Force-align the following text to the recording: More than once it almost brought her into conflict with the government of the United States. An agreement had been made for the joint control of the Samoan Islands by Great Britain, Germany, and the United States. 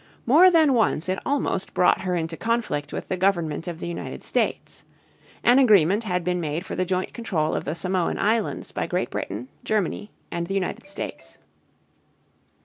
More 0.25 0.49
than 0.49 0.73
once 0.73 1.07
it 1.09 1.19
almost 1.27 1.75
brought 1.75 2.01
her 2.01 2.15
into 2.15 2.35
conflict 2.35 2.91
with 2.91 3.07
the 3.07 3.15
government 3.17 3.67
of 3.67 3.79
the 3.79 3.87
United 3.87 4.23
States. 4.23 4.83
An 5.43 5.59
agreement 5.59 6.05
had 6.05 6.23
been 6.23 6.41
made 6.41 6.65
for 6.65 6.73
the 6.75 6.85
joint 6.85 7.13
control 7.13 7.53
of 7.53 7.65
the 7.65 7.75
Samoan 7.75 8.17
Islands 8.17 8.71
by 8.71 8.87
Great 8.87 9.11
Britain, 9.11 9.47
Germany, 9.63 10.09
and 10.31 10.47
the 10.47 10.55
United 10.55 10.87
States. 10.87 11.37